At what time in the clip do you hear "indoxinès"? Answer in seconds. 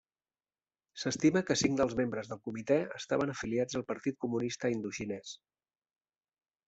4.79-5.37